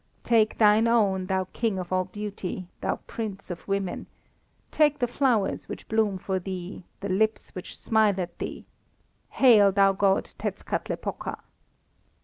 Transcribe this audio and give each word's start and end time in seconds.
Take 0.23 0.57
thine 0.57 0.87
own, 0.87 1.27
thou 1.27 1.43
king 1.53 1.77
of 1.77 1.93
all 1.93 2.05
beauty, 2.05 2.65
thou 2.81 2.95
prince 3.05 3.51
of 3.51 3.67
women! 3.67 4.07
Take 4.71 4.97
the 4.97 5.05
flowers 5.05 5.69
which 5.69 5.87
bloom 5.87 6.17
for 6.17 6.39
thee, 6.39 6.85
the 7.01 7.09
lips 7.09 7.51
which 7.53 7.77
smile 7.77 8.15
at 8.19 8.39
thee! 8.39 8.65
Hail, 9.29 9.71
thou 9.71 9.93
god 9.93 10.31
Tetzkatlepoka!" 10.39 11.37